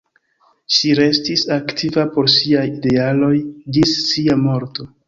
Ŝi 0.77 0.93
restis 0.99 1.43
aktiva 1.57 2.07
por 2.17 2.33
siaj 2.39 2.67
idealoj 2.73 3.33
ĝis 3.79 3.97
sia 4.11 4.45
morto. 4.47 4.93